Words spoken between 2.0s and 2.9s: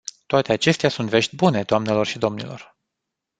și domnilor.